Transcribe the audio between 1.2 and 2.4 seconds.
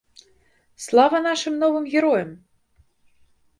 нашым новым героям!